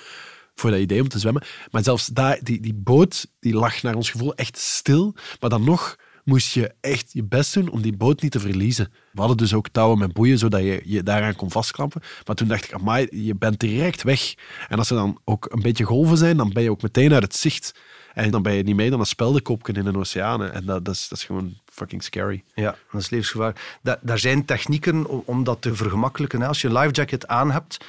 [0.55, 1.43] Voor dat idee om te zwemmen.
[1.71, 5.15] Maar zelfs daar, die, die boot die lag naar ons gevoel echt stil.
[5.41, 5.97] Maar dan nog
[6.29, 8.93] moest je echt je best doen om die boot niet te verliezen.
[9.13, 12.03] We hadden dus ook touwen met boeien, zodat je je daaraan kon vastklampen.
[12.27, 14.35] Maar toen dacht ik, amai, je bent direct weg.
[14.69, 17.23] En als er dan ook een beetje golven zijn, dan ben je ook meteen uit
[17.23, 17.75] het zicht.
[18.15, 20.43] En dan ben je niet mee dan een speldenkopje in een oceaan.
[20.43, 22.43] En dat, dat, is, gewoon fucking scary.
[22.55, 23.79] Ja, dat is levensgevaarlijk.
[23.83, 26.43] Da daar zijn technieken om, dat te vergemakkelijken.
[26.43, 27.85] Als je een life jacket aan hebt,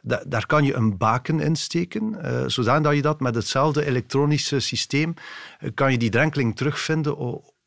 [0.00, 3.84] da- daar kan je een baken in steken, eh, zodanig dat je dat met hetzelfde
[3.86, 5.14] elektronische systeem
[5.58, 7.16] eh, kan je die drenkeling terugvinden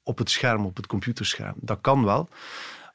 [0.08, 1.54] op het scherm, op het computerscherm.
[1.56, 2.30] Dat kan wel.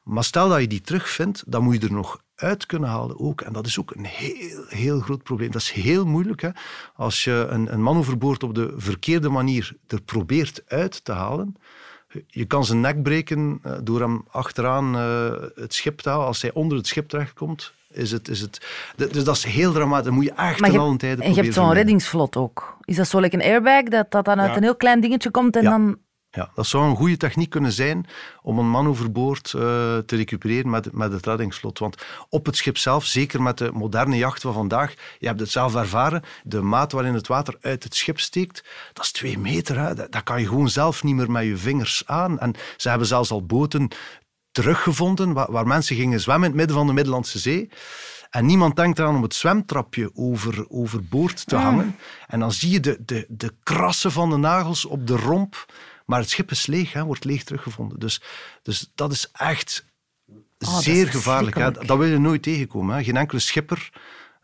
[0.02, 3.40] Maar stel dat je die terugvindt, dan moet je er nog uit kunnen halen ook.
[3.40, 5.50] En dat is ook een heel, heel groot probleem.
[5.50, 6.40] Dat is heel moeilijk.
[6.42, 6.48] Hè?
[6.94, 11.56] Als je een, een man overboord op de verkeerde manier er probeert uit te halen,
[12.26, 16.26] je kan zijn nek breken eh, door hem achteraan eh, het schip te halen.
[16.26, 18.28] Als hij onder het schip terechtkomt, is het...
[18.28, 20.04] Is het dus dat is heel dramatisch.
[20.04, 22.76] Dat moet je echt Maar ten je, allen tijde en je hebt zo'n reddingsvlot ook.
[22.84, 24.56] Is dat zo like een airbag, dat dat dan uit Ja.
[24.56, 25.70] een heel klein dingetje komt en Ja.
[25.70, 25.98] dan...
[26.34, 28.06] Ja, dat zou een goede techniek kunnen zijn
[28.42, 29.60] om een man overboord eh,
[29.98, 31.78] te recupereren met, met het reddingsvlot.
[31.78, 35.50] Want op het schip zelf, zeker met de moderne jacht van vandaag, je hebt het
[35.50, 39.78] zelf ervaren, de maat waarin het water uit het schip steekt, dat is twee meter.
[39.78, 39.94] Hè.
[39.94, 42.38] Dat, dat kan je gewoon zelf niet meer met je vingers aan.
[42.38, 43.88] En ze hebben zelfs al boten
[44.52, 47.70] teruggevonden waar, waar mensen gingen zwemmen in het midden van de Middellandse Zee.
[48.30, 51.62] En niemand denkt eraan om het zwemtrapje over, overboord te Mm.
[51.62, 51.96] hangen.
[52.26, 55.66] En dan zie je de, de, de krassen van de nagels op de romp.
[56.06, 57.98] Maar het schip is leeg, hè, wordt leeg teruggevonden.
[57.98, 58.22] Dus,
[58.62, 59.84] dus dat is echt
[60.68, 61.56] Oh, is zeer gevaarlijk.
[61.56, 61.70] Hè.
[61.70, 62.96] Dat wil je nooit tegenkomen.
[62.96, 63.04] Hè.
[63.04, 63.90] Geen enkele schipper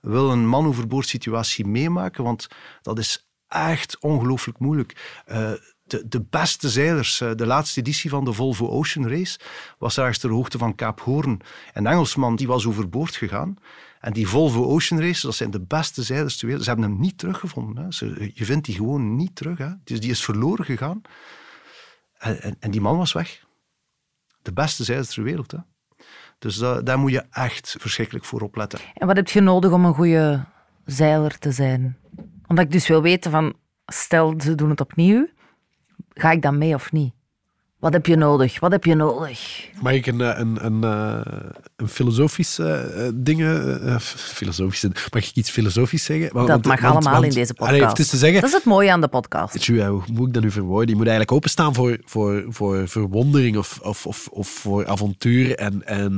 [0.00, 2.46] wil een man overboord situatie meemaken, want
[2.82, 5.20] dat is echt ongelooflijk moeilijk.
[5.24, 5.52] Eh,
[5.84, 9.38] de, de beste zeilers, eh, de laatste editie van de Volvo Ocean Race,
[9.78, 11.40] was ergens ter hoogte van Kaap Hoorn.
[11.72, 13.56] Een Engelsman die was overboord gegaan.
[14.00, 16.64] En die Volvo Ocean Race, dat zijn de beste zeilers ter wereld.
[16.64, 17.84] Ze hebben hem niet teruggevonden.
[17.84, 17.92] Hè.
[17.92, 19.58] Ze, je vindt die gewoon niet terug.
[19.58, 19.70] Hè.
[19.84, 21.02] Dus die is verloren gegaan.
[22.18, 23.46] En, die man was weg.
[24.42, 25.50] De beste zeilers ter wereld.
[25.50, 25.58] Hè.
[26.38, 28.78] Dus da- daar moet je echt verschrikkelijk voor opletten.
[28.94, 30.44] En wat heb je nodig om een goede
[30.84, 31.98] zeiler te zijn?
[32.46, 33.54] Omdat ik dus wil weten van,
[33.86, 35.28] stel ze doen het opnieuw,
[36.08, 37.14] ga ik dan mee of niet?
[37.78, 38.60] Wat heb je nodig?
[38.60, 39.68] Wat heb je nodig?
[39.80, 41.20] Mag ik een, eh, een, een, eh,
[41.76, 44.00] een filosofisch eh, dingen...
[44.00, 46.32] filosofische, mag ik iets filosofisch zeggen?
[46.32, 47.76] Want- dat mag want- allemaal want- in deze podcast.
[47.76, 48.40] Allee, het is te zeggen...
[48.40, 49.66] Dat is het mooie aan de podcast.
[49.66, 50.88] Hoe moet ik dat nu verwoorden?
[50.88, 55.54] Je moet eigenlijk openstaan voor, voor, voor verwondering of, of, of, of voor avontuur.
[55.54, 56.16] En, en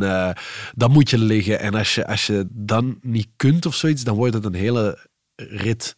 [0.75, 1.61] dan moet je liggen.
[1.61, 5.09] En als je, als je dan niet kunt of zoiets, dan wordt het een hele
[5.37, 5.97] rit.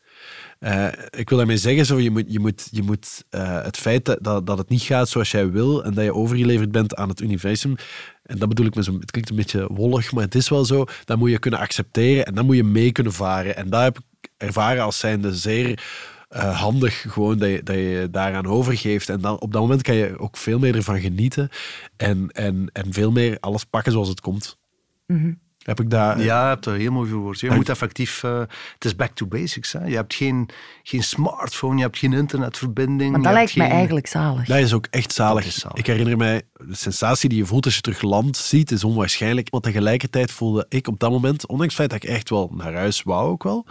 [0.62, 4.04] Eh, ik wil daarmee zeggen, zo, je moet, je moet, je moet eh, het feit
[4.04, 7.20] dat, dat, het niet gaat zoals jij wil en dat je overgeleverd bent aan het
[7.20, 7.74] universum,
[8.22, 10.64] en dat bedoel ik met zo'n, het klinkt een beetje wollig, maar het is wel
[10.64, 13.56] zo, dat moet je kunnen accepteren en dan moet je mee kunnen varen.
[13.56, 15.82] En daar heb ik ervaren als zijnde zeer
[16.28, 19.08] eh, handig gewoon dat je, dat je daaraan overgeeft.
[19.08, 21.48] En dan, op dat moment kan je ook veel meer ervan genieten
[21.96, 24.58] en, en, en veel meer alles pakken zoals het komt.
[25.06, 25.32] Mhm.
[25.62, 26.18] Heb ik daar...
[26.20, 27.40] Ja, je hebt dat heel mooi verwoord.
[27.40, 27.58] Je Dank.
[27.58, 28.22] moet effectief...
[28.24, 28.38] eh,
[28.74, 29.72] het is back to basics.
[29.72, 29.84] Hè.
[29.84, 30.48] Je hebt geen,
[30.82, 33.10] geen smartphone, je hebt geen internetverbinding.
[33.10, 34.46] Maar je dat lijkt me geen- eigenlijk zalig.
[34.46, 35.44] Dat is ook echt zalig.
[35.44, 35.78] Dat is zalig.
[35.78, 39.50] Ik herinner mij, de sensatie die je voelt als je terug land ziet, is onwaarschijnlijk.
[39.50, 42.74] Want tegelijkertijd voelde ik op dat moment, ondanks het feit dat ik echt wel naar
[42.74, 43.66] huis wou ook wel,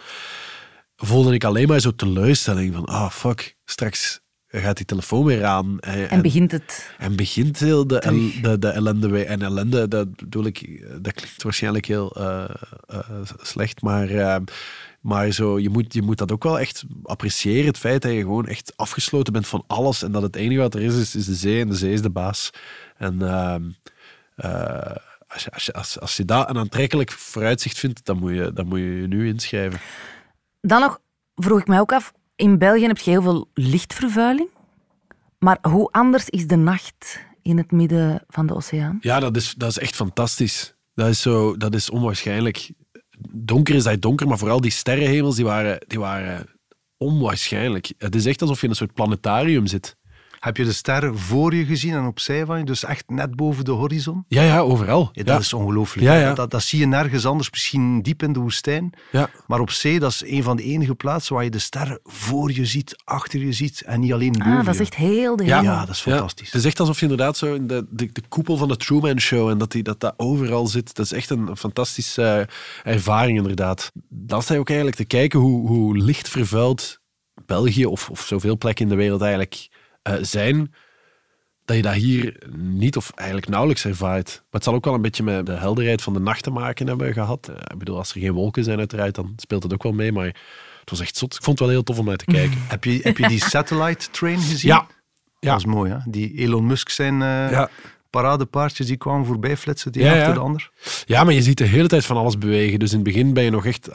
[0.95, 4.19] voelde ik alleen maar zo teleurstelling van, ah fuck, straks
[4.51, 5.79] gaat die telefoon weer aan.
[5.79, 6.93] En, En begint het...
[6.97, 9.25] en begint heel de, el- de, de ellende weer.
[9.25, 12.43] En ellende, dat bedoel ik, dat klinkt waarschijnlijk heel eh,
[12.87, 12.99] eh,
[13.41, 14.35] slecht, maar, eh,
[15.01, 17.65] maar zo, je, moet, je moet dat ook wel echt appreciëren.
[17.65, 20.73] Het feit dat je gewoon echt afgesloten bent van alles en dat het enige wat
[20.75, 22.49] er is, is, is de zee en de zee is de baas.
[22.97, 23.63] En ehm,
[24.35, 24.95] eh,
[25.27, 28.51] als, je, als, je, als, als je dat een aantrekkelijk vooruitzicht vindt, dan moet je
[28.53, 29.79] dan moet je, je nu inschrijven.
[30.61, 30.99] Dan nog
[31.35, 34.49] vroeg ik mij ook af, in België heb je heel veel lichtvervuiling.
[35.39, 38.97] Maar hoe anders is de nacht in het midden van de oceaan?
[39.01, 40.75] Ja, dat is, dat is echt fantastisch.
[40.93, 42.71] Dat is, zo, dat is onwaarschijnlijk.
[43.31, 46.45] Donker is dat donker, maar vooral die sterrenhemels die waren, die waren
[46.97, 47.93] onwaarschijnlijk.
[47.97, 49.95] Het is echt alsof je in een soort planetarium zit.
[50.41, 52.63] Heb je de sterren voor je gezien en opzij van je?
[52.63, 54.25] Dus echt net boven de horizon?
[54.27, 55.09] Ja, ja, overal.
[55.13, 55.39] Ja, dat Ja.
[55.39, 56.07] is ongelooflijk.
[56.07, 56.33] Ja.
[56.33, 58.93] Dat, dat, zie je nergens anders, misschien diep in de woestijn.
[59.11, 59.29] Ja.
[59.47, 62.51] Maar op zee, dat is een van de enige plaatsen waar je de sterren voor
[62.51, 65.45] je ziet, achter je ziet en niet alleen boven Ah, dat is echt heel de
[65.45, 65.71] Ja, hemel.
[65.73, 66.45] ja, dat is fantastisch.
[66.51, 69.19] Het is echt alsof je inderdaad zo in de, de, de koepel van de Truman
[69.19, 70.95] Show en dat die, dat, dat overal zit.
[70.95, 72.47] Dat is echt een, fantastische
[72.83, 73.91] eh, ervaring, inderdaad.
[74.09, 76.99] Dan sta je ook eigenlijk te kijken hoe, hoe licht vervuild
[77.45, 79.69] België of, of zoveel plekken in de wereld eigenlijk
[80.01, 80.73] eh, zijn.
[81.65, 84.27] dat je dat hier niet of eigenlijk nauwelijks ervaart.
[84.35, 86.87] Maar het zal ook wel een beetje met de helderheid van de nacht te maken
[86.87, 87.47] hebben gehad.
[87.47, 90.11] Eh, Ik bedoel, als er geen wolken zijn uiteraard, dan speelt het ook wel mee.
[90.11, 90.25] Maar
[90.79, 91.35] het was echt zot.
[91.35, 92.57] Ik vond het wel heel tof om naar te kijken.
[92.67, 94.69] Heb je, heb je die satellite train gezien?
[94.69, 94.87] Ja.
[95.39, 95.49] ja.
[95.51, 95.97] Dat is mooi, hè?
[96.05, 97.69] Die Elon Musk zijn eh, Ja.
[98.09, 100.33] paradepaardjes die kwamen voorbij flitsen, die Ja, achter ja.
[100.33, 100.71] de ander.
[101.05, 102.79] Ja, maar je ziet de hele tijd van alles bewegen.
[102.79, 103.89] Dus in het begin ben je nog echt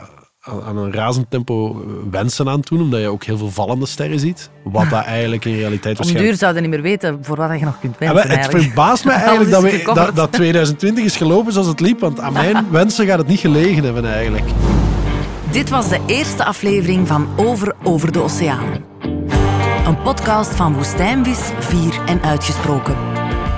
[0.46, 1.76] aan aan een razend tempo eh,
[2.10, 4.50] wensen aan doen, omdat je ook heel veel vallende sterren ziet.
[4.62, 6.28] Wat dat eigenlijk in realiteit Om waarschijnlijk...
[6.28, 8.40] duur zouden niet meer weten voor wat je nog kunt Ja, wensen.
[8.40, 12.32] het verbaast me eigenlijk dat, we, dat 2020 is gelopen zoals het liep, want aan
[12.32, 14.44] mijn wensen gaat het niet gelegen hebben eigenlijk.
[15.50, 18.84] Dit was de eerste aflevering van Over Over de Oceaan.
[19.86, 22.96] Een podcast van Woestijnvis, Vier en Uitgesproken.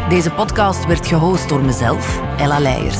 [0.09, 2.99] Deze podcast werd gehost door mezelf, Ella Leijers.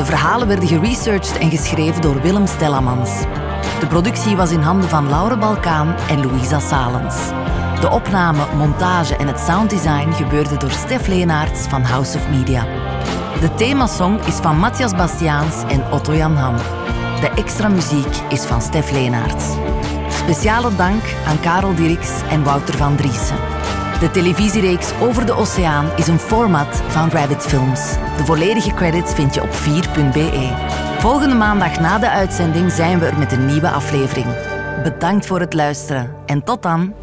[0.00, 3.10] De verhalen werden geresearched en geschreven door Willem Stellamans.
[3.80, 7.16] De productie was in handen van Laure Balkaan en Louisa Salens.
[7.80, 12.66] De opname, montage en het sounddesign gebeurde door Stef Leenaerts van House of Media.
[13.40, 16.56] De themasong is van Matthias Bastiaans en Otto Jan Ham.
[17.20, 19.44] De extra muziek is van Stef Leenaerts.
[20.08, 23.49] Speciale dank aan Karel Dirks en Wouter van Driessen.
[24.00, 27.96] De televisiereeks Over de Oceaan is een format van Rabbit Films.
[28.16, 30.50] De volledige credits vind je op 4.be.
[30.98, 34.26] Volgende maandag na de uitzending zijn we er met een nieuwe aflevering.
[34.82, 36.94] Bedankt voor het luisteren en tot dan.